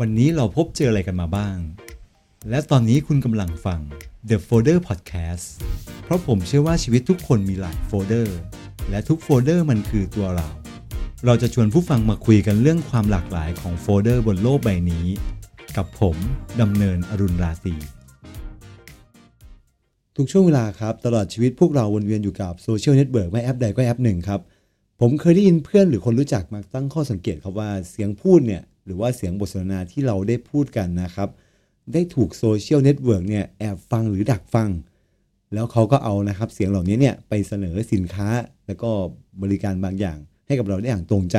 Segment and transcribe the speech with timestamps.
[0.00, 1.56] วันนี้เราพบเจออะไรกันมาบ้าง
[2.50, 3.80] และตอนนี้คุณกำลังฟัง
[4.28, 5.46] The Folder Podcast
[6.04, 8.38] เพราะผมเชื่อว่าชีวิตทุกคนมีหลายโฟลเดอร์
[8.90, 10.48] และทุกโฟลเดอร์มันคือตัวเรา
[11.26, 15.06] เราจะชวนผู้ฟังมาคุยกันเรื่องความหลากหลายของโฟลเดอร์บนโลกใบนี้
[15.76, 16.16] กับผม
[16.60, 17.74] ดำเนินอรุณราศี
[20.16, 24.40] ทุกช่วงเวลาครับ ตลอดชีวิตพวกเราวนเวียนอยู่กับโซเชียลเน็ตเวิร์กไม่แอปใดก็แอปหนึ่งครับ
[25.00, 31.28] ผมเคยได้ยินเพื่อนหรือคนรู้จักมาตั้งข้อสังเกตครับว่าเสียงพูดเนี่ย หรือว่าเสียงบทสนทนาที่เราได้พูดกันนะครับ
[31.92, 34.70] ได้ถูกโซเชียลเน็ตเวิร์กเนี่ยแอบฟังหรือดักฟัง
[35.54, 38.28] แล้วเขาก็เอานะครับเสียงเหล่านี้เนี่ยไปเสนอสินค้า
[38.66, 38.90] แล้วก็
[39.42, 41.36] บริการบางอย่าง ให้กับเราได้อย่างตรงใจ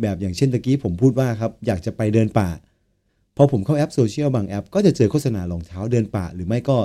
[0.00, 2.48] แบบอย่างเช่นตะกี้ผมพูดว่าครับอยากจะไปเดินป่า
[3.36, 6.78] พอผมเข้าแอปโซเชียลบางแอป ก็จะเจอโฆษณารองเท้าเดินป่า หรือไม่ก็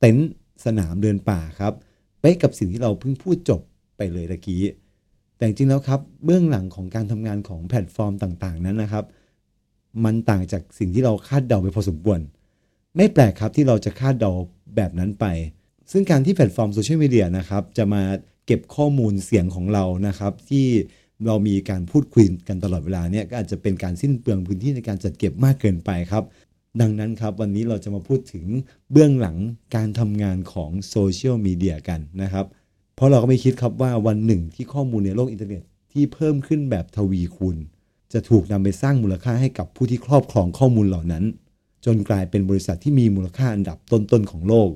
[0.00, 0.28] เต็นท์
[0.64, 1.72] สนามเดินป่าครับ
[2.20, 3.60] เป๊ะกับสิ่งที่เราเพิ่งพูดจบ
[3.96, 4.62] ไปเลยตะกี้
[5.36, 9.04] แต่จริงแล้วครับ เบื้องหลังของการทำงานของแพลตฟอร์มต่างๆ นั้นนะครับ
[10.04, 12.20] มันต่างจากสิ่งที่เราคาดเดาไปพอสมควร
[12.96, 14.30] ไม่แปลกครับที่เราจะคาดเดา
[14.76, 15.26] แบบนั้นไป
[15.90, 18.02] ซึ่งการที่แพลตฟอร์มโซเชียลมีเดียนะครับจะมา
[18.46, 20.66] เก็บข้อมูลเสียงของเรานะครับ ที่
[21.26, 26.24] เรามีการพูดคุยกันตลอดเวลาเนี่ยก็อาจจะเป็นการสิ้นเปลืองพื้นที่ในการจัดเก็บมากเกินไปครับ
[26.80, 28.44] ดังนั้นครับวันนี้เราจะมาพูดถึง
[28.92, 29.36] เบื้องหลัง
[29.76, 32.46] การทำงานของโซเชียลมีเดียกันนะครับ
[32.96, 35.62] เพราะเราก็ไม่คิดครับว่าวันหนึ่งที่ข้อมูลในโลกอินเทอร์เน็ต
[35.92, 37.56] ที่เพิ่มขึ้นแบบทวีคูณ
[38.12, 41.24] จะถูกนำไปสร้างมูลค่าให้กับผู้ที่ครอบครองข้อมูลเหล่านั้น
[41.84, 44.70] จนกลายเป็นบริษัทที่มีมูลค่าอันดับต้นๆของโลก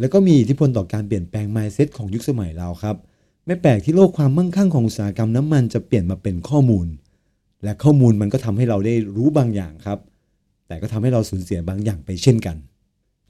[0.00, 2.96] แล้วก็มีอิทธิพลต่อการเปลี่ยนแปลง mindset ของยุคสมัยเราครับ
[3.46, 6.86] ไม่แปลกที่โลกความมั่งคั่งของอุตสาหกรรมน้ำมันจะเปลี่ยนมาเป็นข้อมูล
[7.64, 9.98] และข้อมูลมันก็ทำให้เราได้รู้บางอย่างครับ
[10.66, 12.56] แต่ก็ทำให้เราสูญเสียบางอย่างไปเช่นกัน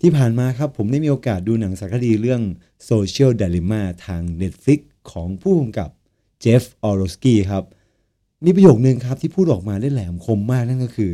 [0.00, 2.42] ที่ผ่านมาครับผมได้มีโอกาสดูหนังสารคดีเรื่อง
[2.90, 4.80] Social Dilemma ทาง Netflix
[5.10, 5.90] ของผู้กำกับ
[6.40, 7.64] เจฟ ออร์โลว์สกี้ครับ
[8.44, 11.12] มีประโยคนึงครับที่พูดออกมาได้แหลมคมมากนั่นก็คือ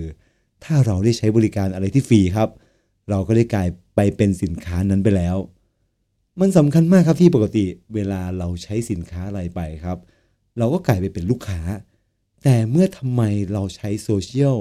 [0.64, 2.48] ถ้าเราได้ใช้บริการอะไรที่ฟรีครับ
[3.10, 5.36] เราก็ได้กลายไปเป็นสินค้านั้นไปแล้ว
[6.40, 7.64] มันสำคัญมากครับที่ปกติ
[7.94, 9.98] เวลาเราใช้สินค้าอะไรไปครับ
[10.58, 11.60] เราก็กลายไปเป็นลูกค้า
[12.42, 13.22] แต่เมื่อทำไม
[13.52, 14.56] เราใช้โซเชียล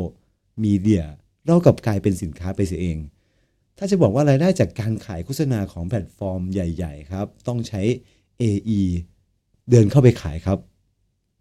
[0.64, 1.04] มีเดีย
[1.46, 2.98] เรากลับกลายเป็นสินค้าไปเสียเอง
[3.78, 7.82] ถ้าจะบอกว่ารายได้จากการขายโฆษณาของแพลตฟอร์มใหญ่ ๆ ครับ ต้องใช้
[8.42, 8.82] AE
[9.70, 10.60] เดินเข้าไปขายครับ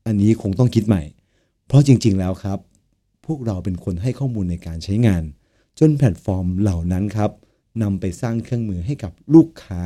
[0.07, 1.03] อันนี้คงต้องคิดใหม่
[1.69, 2.59] เพราะจริงๆแล้วครับ
[3.27, 5.23] พวกเราเป็นคนให้ข้อมูลในการใช้งาน
[5.79, 7.31] จนแพลตฟอร์มเหล่านั้นครับ
[7.83, 9.81] นำไปสร้างเครื่องมือให้กับลูกค้า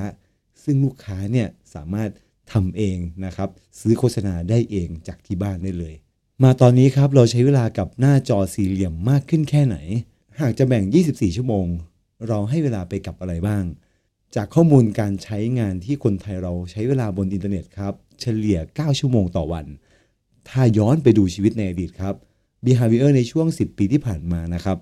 [0.64, 2.10] ซึ่งลูกค้าเนี่ยสามารถ
[2.52, 3.48] ทำเองนะครับ
[3.80, 5.94] ซื้อโฆษณาได้เองจากที่บ้านได้เลย
[6.42, 9.76] มาตอนนี้ครับเราใช้เวลากับหน้าจอสี่เหลี่ยมมากขึ้นแค่ไหน
[10.40, 11.66] หากจะแบ่ง 24 ชั่วโมง
[12.28, 13.64] เราให้เวลาไปกับอะไรบ้าง
[14.36, 19.66] จากข้อมูลการใช้งานที่คนไทยเราใช้เวลาบนอินเทอร์เน็ตครับ เฉลี่ย 9 ชั่วโมงต่อวัน
[20.48, 22.14] ถ้าย้อนไปดูชีวิตในอดีตครับ
[22.64, 24.78] behavior ในช่วง 10 ปีที่ผ่านมานะครับ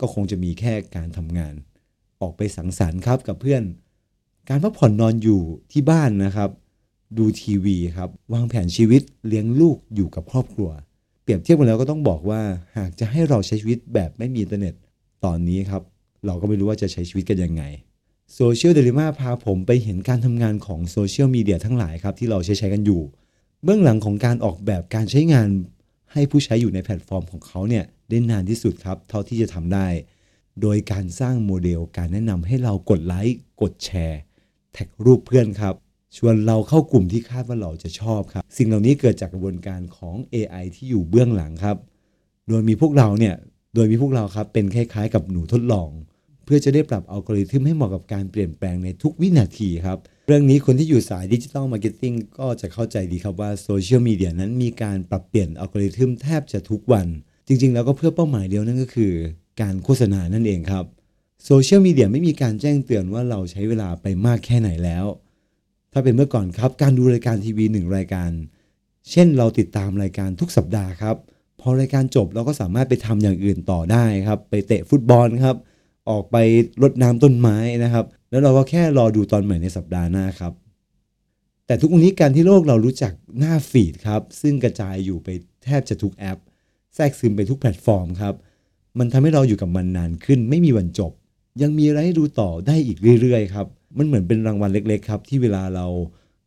[0.00, 1.54] ก็คงจะมีแค่การทำงาน
[2.20, 3.62] ออกไปสังสรรค์ครับกับเพื่อน
[4.48, 5.40] การพักผ่อนนอนอยู่
[5.72, 6.50] ที่บ้านนะครับ
[7.18, 10.70] ดูทีวีครับ วางแผนชีวิตเลี้ยงลูกอยู่กับครอบครัว
[11.22, 12.40] เปรียบเทียบกันแล้วก็ต้องบอกว่า
[12.76, 14.74] หากจะให้เราใช้ชีวิตแบบไม่มีอินเทอร์เน็ต
[15.24, 15.82] ตอนนี้ครับ
[16.26, 17.62] เราก็ไม่รู้ว่าจะใช้ชีวิตกันยังไง
[18.34, 23.02] Social Dilemma พาผมไปเห็นการทำงานของโซเชียลมีเดียทั้งหลายครับที่เราใช้ใช้กันอยู่
[23.64, 25.48] เบื้องหลังของการออกแบบการใช้งาน
[26.12, 29.86] ให้ผู้ใช้อยู่ในแพลตฟอร์มของเขาเนี่ยได้นานที่สุดครับ เท่าที่จะทำได้
[30.62, 34.20] โดยการสร้างโมเดลการแนะนำให้เรากดไลค์กดแชร์
[34.72, 35.74] แท็กรูปเพื่อนครับ
[36.16, 41.76] ชวนเราเข้ากลุ่มที่คาดว่าเราจะชอบครับ สิ่งเหล่านี้เกิดจากกระบวนการของ AI ที่อยู่เบื้องหลังครับ
[42.48, 43.34] โดยมีพวกเราเนี่ย
[43.74, 45.88] โดยมีพวกเราครับเป็นคล้ายๆ กับหนูทดลอง
[46.54, 57.06] เพื่อจะได้ปรับอัลกอริทึมให้เหมาะกับการเปลี่ยนแปลงในทุกวินาทีครับ เรื่องนี้คนที่อยู่สาย digital marketing ก็จะเข้าใจดีครับว่าโซเชียลมีเดียนั้นมีการปรับเปลี่ยนอัลกอริทึมแทบจะทุกวัน
[57.46, 59.12] จริง ๆ แล้วก็เพื่อเป้าหมายเดียวนั่นก็คือ
[59.60, 60.84] การโฆษณานั่นเองครับ
[61.44, 65.04] โซเชียลมีเดียไม่มีการแจ้งเตือนว่าเราใช้เวลาไปมากแค่ไหนแล้ว
[65.92, 68.30] ถ้าเป็นเมื่อก่อนครับการดูรายการทีวีหนึ่งรายการ
[69.10, 71.16] เช่นเราติดตามรายการทุกสัปดาห์ครับ
[71.60, 75.56] พอรายการจบเราก็สามารถไปทำอย่างอื่นต่อได้ครับ ไปเตะฟุตบอลครับ
[76.10, 76.36] ออกไป
[76.82, 80.52] รดน้ำต้นไม้นะครับ แล้วเราก็แค่รอดูตอนใหม่ในสัปดาห์หน้าครับ
[81.66, 85.28] แต่ทุกวันนี้การที่โลกเรารู้จักหน้าฟีดครับ ซึ่งกระจายอยู่ไป
[85.64, 86.38] แทบจะทุกแอป
[86.94, 88.34] แทรกซึมไปทุกแพลตฟอร์มครับ
[88.98, 91.12] มันทำให้เราอยู่กับมันนานขึ้น ไม่มีวันจบ
[91.62, 93.66] ยังมีอะไรให้ดูต่อได้อีกเรื่อยๆครับ
[93.98, 95.86] มันเหมือนเป็นรางวัลเล็ก ๆ ครับ ที่เวลาเรา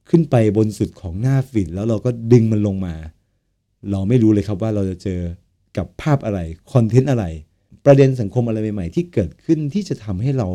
[0.09, 2.95] ขึ้นไปบนสุดของหน้าฟีดแล้วเราก็ดึงมันลงมา
[3.91, 5.21] เราไม่รู้เลยครับว่าเราจะเจอ
[5.77, 6.39] กับภาพอะไร
[6.73, 7.25] คอนเทนต์อะไร
[7.85, 10.49] ประเด็นสังคมอะไรใหม่ๆ ที่เกิดขึ้นที่จะทำให้เรา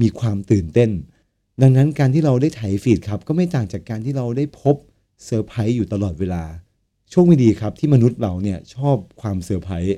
[0.00, 0.90] มีความตื่นเต้น
[1.62, 4.76] ดังนั้นการที่เราได้ไถฟีดครับ ก็ไม่ต่างจากการที่เราได้พบ
[5.24, 6.44] เซอร์ไพรส์อยู่ตลอดเวลา
[7.10, 9.96] โชคไม่ดีครับที่มนุษย์เราเนี่ยชอบความเซอร์ไพรส์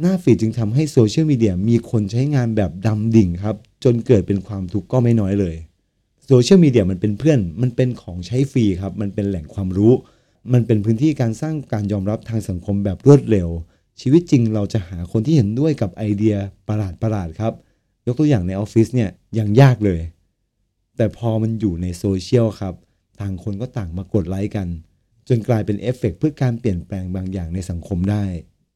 [0.00, 5.56] หน้าฟีดจึงทำให้โซเชียลมีเดียมีคนใช้งานแบบดำดิ่งครับ จนเกิดเป็นความทุกข์ก็ไม่น้อยเลย
[6.26, 9.92] โซเชียลมีเดียมันเป็นเพื่อน มันเป็นของใช้ฟรีครับ มันเป็นแหล่งความรู้
[10.52, 13.48] มันเป็นพื้นที่การสร้างการยอมรับทางสังคมแบบรวดเร็ว
[14.00, 16.36] ชีวิตจริงเราจะหาคนที่เห็นด้วยกับไอเดีย
[16.68, 17.52] ประหลาดประหลาดครับ
[18.06, 20.00] ยกตัวอย่างในออฟฟิศเนี่ยยังยากเลย
[20.96, 22.74] แต่พอมันอยู่ในโซเชียลครับ
[23.20, 24.68] ต่างคนก็ต่างมากดไลค์กัน
[25.28, 28.24] จนกลายเป็นเอฟเฟกเพื่อการเปลี่ยนแปลงบางอย่างในสังคมได้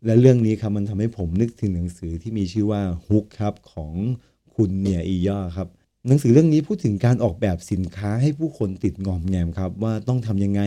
[0.07, 3.93] และเรื่องนี้ครับมันทำให้ผมนึกถึงหนังสือที่มีชื่อว่าฮุกครับของ
[4.55, 5.69] คุณเนียอีย่าครับ
[6.07, 10.63] หนังสือเรื่องนี้พูดถึงการออกแบบสินค้าให้ผู้คนติดงอมแงมครับ ว่าต้องทำยังไง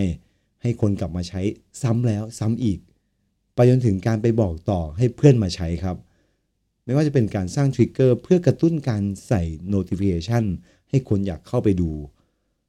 [0.62, 1.42] ให้คนกลับมาใช้
[1.82, 2.80] ซ้ำแล้วซ้ำอีก
[3.56, 5.98] ไปจนถึงการไปบอกต่อให้เพื่อนมาใช้ครับ
[6.86, 9.42] ไม่ว่าจะเป็นการสร้างทริกเกอร์เพื่อกระตุ้นการใส่
[9.74, 10.44] notification
[10.90, 11.92] ให้คนอยากเข้าไปดู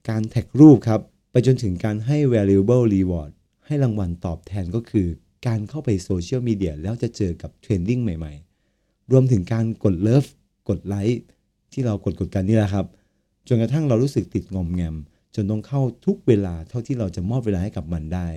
[0.09, 1.01] การแท็กรูปครับ
[1.31, 3.31] ไปจนถึงการให้ valuable reward
[3.67, 5.07] ให้รางวัลตอบแทนก็คือ
[5.47, 10.25] การเข้าไปโซเชียลมีเดียแล้วจะเจอกับ trending ใหม่ๆ รวมถึงการกด love
[10.69, 11.23] กดไลค์
[11.73, 12.87] ที่เรากดกดกันนี่แหละครับ
[13.49, 14.97] จนกระทั่งเรารู้สึกติดงอมแงม
[15.35, 18.29] จนต้องเข้าทุกเวลาเท่าที่เราจะมอบเวลาให้กับมันได้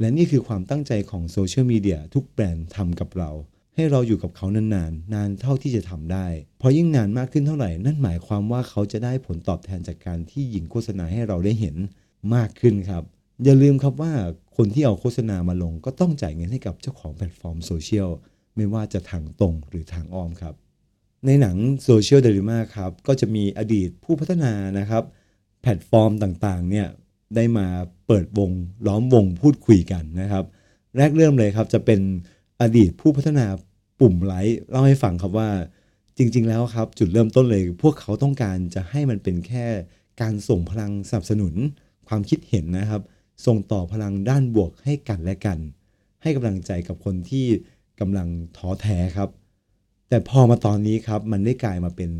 [0.00, 3.30] และนี่คือความตั้งใจของโซเชียลมีเดียทุกแบรนด์ทำกับเรา
[3.74, 6.26] ให้เราอยู่กับเขานานๆนานเท่าที่จะทำได้
[6.58, 11.76] เพราะยิ่งนานมากขึ้นเท่าไหร่ นั่นหมายความว่าเขาจะได้ผลตอบแทนจากการที่ยิงโฆษณาให้เราได้เห็น
[12.34, 13.02] มากขึ้นครับ
[13.44, 14.12] อย่าลืมครับว่า
[14.56, 18.10] คนที่เอาโฆษณามาลงก็ต้องจ่ายเงินให้กับเจ้าของแพลตฟอร์มโซเชียล
[18.56, 20.54] ไม่ว่าจะทางตรงหรือทางอ้อมครับ
[21.26, 25.04] ในหนัง Social Dilemma ครับก็จะมีอดีตผู้พัฒนานะครับ
[25.62, 26.88] แพลตฟอร์มต่างๆเนี่ย
[27.34, 27.66] ได้มา
[28.06, 28.50] เปิดวง
[28.86, 30.44] ล้อมวงพูดคุยกันนะครับ
[30.96, 32.00] แรกเริ่มเลยครับจะเป็น
[32.60, 33.46] อดีตผู้พัฒนา
[34.00, 35.50] ปุ่มไลค์เล่าให้ฟังครับว่า
[36.18, 39.66] จริง ๆ แล้วครับ จุดเริ่มต้นเลย พวกเขาต้องการจะให้มันเป็นแค่
[40.20, 41.54] การส่งพลังสนับสนุน
[42.08, 43.02] ความคิดเห็นนะครับ
[43.46, 45.58] ส่งต่อพลังด้านบวกให้กันและกัน
[46.22, 47.46] ให้กำลังใจกับคนที่
[48.00, 49.28] กำลังท้อแท้ครับ
[50.08, 52.10] แต่พอมาตอนนี้ครับมันได้กลายมาเป็น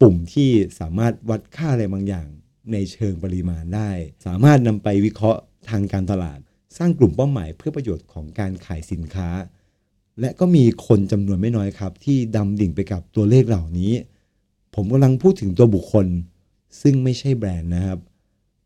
[0.00, 2.26] ปุ่มที่สามารถวัดค่าอะไรบางอย่าง
[2.72, 3.90] ในเชิงปริมาณได้
[4.26, 5.40] สามารถนำไปวิเคราะห์
[5.70, 6.38] ทางการตลาด
[6.78, 9.28] สร้างกลุ่มเป้าหมายเพื่อประโยชน์ของการขายสินค้า
[10.20, 13.92] และก็มีคนจำนวนไม่น้อยครับ ที่ดำดิ่งไปกับตัวเลขเหล่านี้
[14.74, 16.06] ผมกำลังพูดถึงตัวบุคคล
[16.82, 17.98] ซึ่งไม่ใช่แบรนด์นะครับ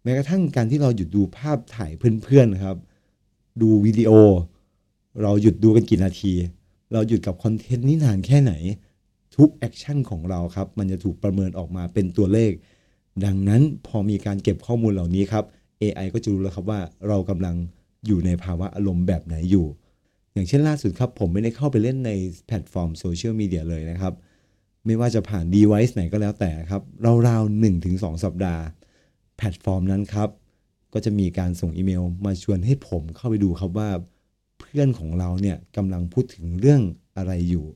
[0.03, 2.77] แม้กระทั่งการที่เราหยุดดูภาพถ่ายเพื่อนๆครับ
[3.61, 4.11] ดูวิดีโอ
[5.23, 6.33] เราหยุดดูกันกี่นาที
[6.93, 8.53] เราหยุดกับคอนเทนต์นี้นานแค่ไหน
[9.37, 12.53] ทุก action ของเราครับ มันจะถูกประเมินออกมาเป็นตัวเลข
[13.25, 15.45] ดังนั้นพอมีการเก็บข้อมูลเหล่านี้ครับ
[15.83, 17.57] AI ก็จะรู้แล้วครับว่าเรากำลัง
[18.07, 19.67] อยู่ในภาวะอารมณ์แบบไหนอยู่
[20.33, 22.11] อย่างเช่นล่าสุดครับ ผมไม่ได้เข้าไปเล่นใน
[22.47, 24.15] แพลตฟอร์มโซเชียลมีเดียเลยนะครับ
[24.87, 26.83] ไม่ว่าจะผ่าน device ไหนก็แล้วแต่ครับ
[27.29, 28.63] ราวๆ1-2สัปดาห์
[29.37, 30.29] แพลตฟอร์มนั้นครับ
[30.93, 33.91] ก็จะมีการส่งอีเมล มาชวนให้ผมเข้าไปดูครับว่า
[34.59, 36.83] เพื่อนของเราเนี่ยกำลังพูดถึงเรื่อง
[37.17, 37.67] อะไรอยู่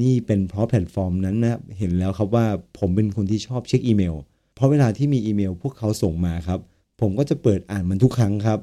[0.00, 2.46] นี่เป็นเพราะแพลตฟอร์มนั้นนะเห็นแล้วครับว่า
[2.78, 4.14] ผมเป็นคนที่ชอบเช็คอีเมล
[4.58, 6.60] เพราะเวลาที่มีอีเมล พวกเขาส่งมาครับ
[7.00, 8.58] ผมก็จะเปิดอ่านมันทุกครั้งครับ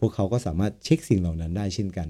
[0.00, 2.08] พวกเขาก็สามารถเช็คสิ่งเหล่านั้นได้เช่นกัน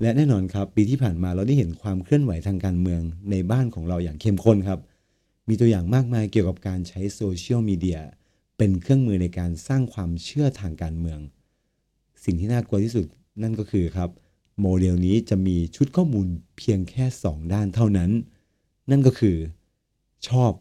[0.00, 4.80] และแน่นอนครับ ปีที่ผ่านมาเราได้เห็นความเคลื่อนไหวทางการเมืองในบ้านของเราอย่างเข้มข้นครับ
[5.48, 8.00] มีตัวอย่างมากมายเกี่ยวกับการใช้โซเชียลมีเดีย
[8.58, 11.18] เป็นเครื่องมือในการสร้างความเชื่อทางการเมือง
[12.24, 13.06] สิ่งที่น่ากลัวที่สุด
[13.42, 14.10] นั่นก็คือครับ
[14.60, 16.26] โมเดลนี้จะมีชุดข้อมูล
[16.58, 18.10] เพียงแค่ 2 ด้านเท่านั้น
[18.90, 19.36] นั่นก็คือ
[20.28, 20.52] ชอบ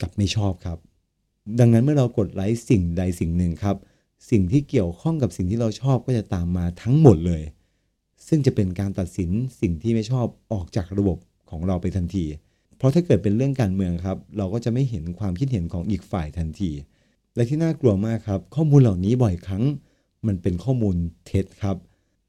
[0.00, 0.78] กับไม่ชอบครับ
[1.58, 3.76] ดังนั้นเมื่อเรากดไลค์สิ่งใดสิ่งหนึ่งครับ
[4.30, 7.42] สิ่งที่เกี่ยวข้องกับสิ่งที่เราชอบก็จะตามมาทั้งหมดเลย
[8.28, 9.30] ซึ่งจะเป็นการตัดสิน
[9.60, 11.18] สิ่งที่ไม่ชอบออกจากระบบ
[11.50, 12.24] ของเราไปทันที
[12.76, 16.70] เพราะถ้าเกิดเป็นเรื่องการเมืองครับ เราก็จะไม่เห็นความคิดเห็นของอีกฝ่ายทันที
[17.34, 19.64] และที่น่ากลัวมากครับ ข้อมูลเหล่านี้บ่อยครั้ง
[20.26, 20.96] มันเป็นข้อมูล
[21.26, 21.76] เท็จครับ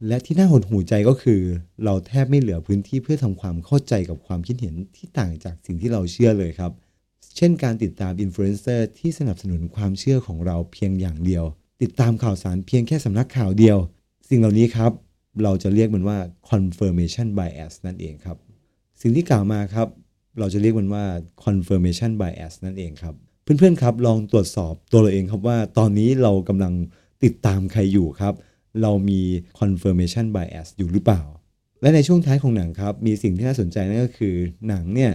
[0.08, 1.42] และที่น่าหดหูใจก็คือ
[1.84, 6.72] เราแทบไม่เหลือพื้นที่เพื่อทำความเข้าใจกับความคิดเห็นที่ต่างจากสิ่งที่เราเชื่อเลยครับ
[7.36, 11.44] เช่นการติดตามอินฟลูเอนเซอร์ที่สนับสนุนความเชื่อของเราเพียงอย่างเดียว
[11.82, 13.78] ติดตามข่าวสารเพียงแค่สำนักข่าวเดียว
[14.30, 14.92] สิ่งเหล่านี้ครับ
[15.44, 16.18] เราจะเรียกมันว่า
[16.52, 18.38] confirmation bias นั่นเองครับ
[19.02, 19.88] สิ่งที่กล่าวมาครับ
[20.40, 21.06] เราจะเรียกมันว่า
[21.44, 26.74] confirmation bias นั่นเองครับ เพื่อนๆครับลองตรวจสอบตัวเราเองครับว่า ตอนนี้เรากำลัง
[27.24, 28.34] ติดตามใครอยู่ครับ
[28.82, 29.22] เรามี
[29.60, 31.22] confirmation bias อยู่หรือเปล่า
[31.82, 34.36] และในช่วงท้ายของหนังครับ มีสิ่งที่น่าสนใจนั่นก็คือ
[34.68, 35.12] หนังเนี่ย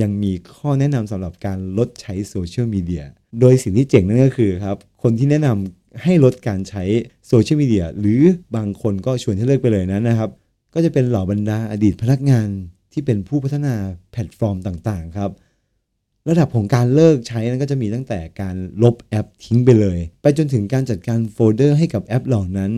[0.00, 3.04] ยังมีข้อแนะนำสำหรับการลดใช้โซเชียลมีเดีย
[3.40, 6.84] โดยสิ่งที่เจ๋งนั่นก็คือครับ คนที่แนะนำให้ลดการใช้
[7.28, 8.22] โซเชียลมีเดียหรือ
[8.56, 10.30] บางคนก็ชวนให้เลิกไปเลยนั้นนะครับ
[10.74, 12.48] ก็จะเป็นเหล่าบรรดาอดีตพนักงาน
[12.92, 13.74] ที่เป็นผู้พัฒนา
[14.10, 15.30] แพลตฟอร์มต่างๆครับ
[16.28, 22.72] ระดับของการเลิกใช้นั้นก็จะมีตั้งแต่การลบแอปทิ้งไปเลย ไปจนถึงการจัดการโฟลเดอร์ให้กับแอปเหล่านั้น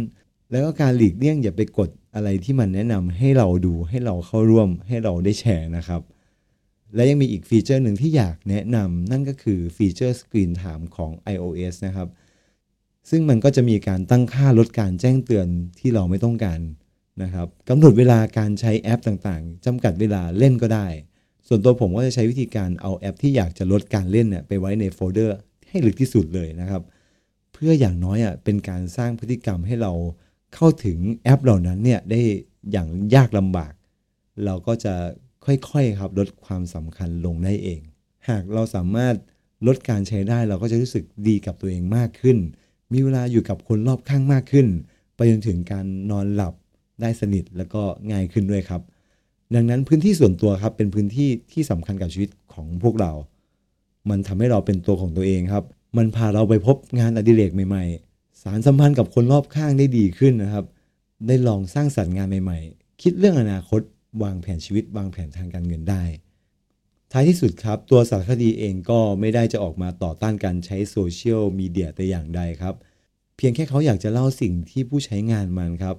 [0.50, 6.00] แล้วก็การหลีกเลี่ยงอย่าไปกดอะไรที่มันแนะนำให้เราดูให้เราเข้าร่วมให้เราได้แชร์นะครับ
[6.94, 12.08] และยังมีอีกฟีเจอร์หนึ่งที่อยากแนะนำนั่นก็คือฟีเจอร์ Screen Time ของ iOS นะครับ
[13.10, 15.46] ซึ่งมันก็จะมีการตั้งค่าลดการแจ้งเตือน
[15.78, 16.60] ที่เราไม่ต้องการ
[17.22, 20.86] นะครับกำหนดเวลาการใช้แอปต่างๆจำกัดเวลาเล่นก็ได้
[21.46, 25.36] ส่วนตัวผมก็จะใช้วิธีการเอาแอปที่อยากจะลดการเล่นเนี่ยไปไว้ในโฟลเดอร์
[25.68, 26.82] ให้ลึกที่สุดเลยนะครับ
[27.52, 29.92] เพื่ออย่างน้อยอะเป็นการสร้างพฤติกรรมให้เรา
[30.54, 32.20] เข้าถึงแอปเหล่านั้นเนี่ยได้
[32.72, 33.72] อย่างยากลำบาก
[34.44, 34.94] เราก็จะ
[35.44, 37.80] ค่อยๆครับลดความสำคัญลงได้เอง
[38.28, 39.14] หากเราสามารถ
[39.66, 42.38] ลดการใช้ได้เราก็จะรู้สึกดีกับตัวเองมากขึ้น
[42.92, 44.66] มีเวลาอยู่กับคนรอบข้างมากขึ้น
[45.16, 46.54] ไปจนถึงการนอนหลับ
[47.00, 48.82] ได้สนิทแล้วก็ง่ายขึ้นด้วยครับ
[49.54, 53.12] ดังนั้นพื้นที่ส่วนตัวครับเป็นพื้นที่ที่สำคัญกับชีวิตของพวกเรา
[54.10, 55.64] มันทำให้เราเป็นตัวของตัวเองครับ
[55.96, 60.64] มันพาเราไปพบงานอดิเรกใหม่ ๆ สารสัมพันธ์กับคนรอบข้างได้ดีขึ้นนะครับ
[61.26, 63.80] ได้ลองสร้างสรรค์งานใหม่ ๆ คิดเรื่องอนาคต
[64.22, 66.04] วางแผนชีวิต วางแผนทางการเงินได้
[67.12, 72.74] ท้ายที่สุดครับ ตัวสารคดีเองก็ไม่ได้จะออกมาต่อต้านการใช้โซเชียลมีเดียแต่อย่างใดครับ
[73.36, 75.96] เพียงแค่เขาอยากจะเล่าสิ่งที่ผู้ใช้งานมันครับ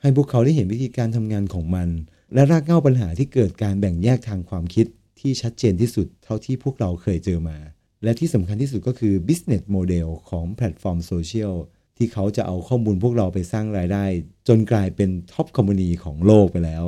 [0.00, 1.88] ให้พวกเขาได้เห็นวิธีการทำงานของมัน
[2.34, 4.86] และรากเหง้าปัญหาที่เกิดการแบ่งแยกทางความคิด
[5.20, 7.58] ที่ชัดเจนที่สุดเท่าที่พวกเราเคยเจอมา
[8.02, 11.54] และที่สำคัญที่สุดก็คือ business model ของแพลตฟอร์มโซเชียล
[11.96, 14.04] ที่เขาจะเอาข้อมูลพวกเราไปสร้างรายได้
[14.48, 16.84] จนกลายเป็น top company ของโลกไปแล้ว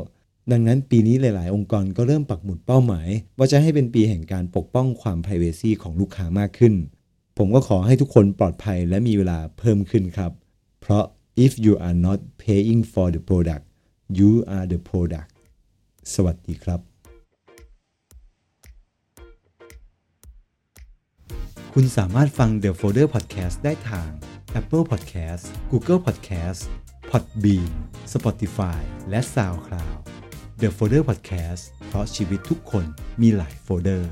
[0.53, 6.75] ดังนั้นปีนี้หลาย ๆ องค์กรก็เริ่มปักหมุดเป้าหมาย ว่าจะให้เป็นปีแห่งการปกป้องความ p r i เวซีของลูกค้ามากขึ้น
[7.39, 10.33] ผมก็ขอให้ทุกคนปลอดภัยและมีเวลาเพิ่มขึ้นครับ
[10.81, 11.05] เพราะ
[11.45, 13.65] if you are not paying for the product
[14.19, 15.31] you are the product
[16.15, 16.81] สวัสดีครับ
[21.75, 24.11] คุณสามารถฟัง The Folder Podcast ได้ทาง
[24.61, 26.61] Apple Podcast Google Podcast
[27.11, 27.71] Podbean
[28.13, 30.18] Spotify และ SoundCloud
[30.63, 32.85] The Folder Podcast เพราะชีวิตทุกคน
[33.21, 34.11] มีหลายโฟลเดอร์